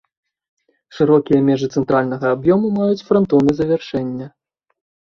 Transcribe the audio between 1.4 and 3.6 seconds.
межы цэнтральнага аб'ёму маюць франтоны